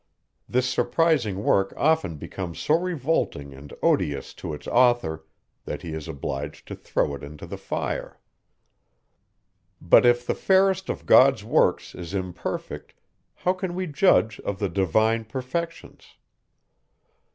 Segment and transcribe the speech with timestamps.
[0.49, 5.27] This surprising work often becomes so revolting and odious to its author,
[5.65, 8.19] that he is obliged to throw it into the fire.
[9.79, 12.95] But, if the fairest of God's works is imperfect,
[13.35, 16.15] how can we judge of the divine perfections?